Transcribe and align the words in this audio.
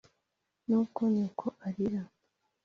nubwo 0.67 1.01
nyoko 1.15 1.45
arira; 1.67 2.01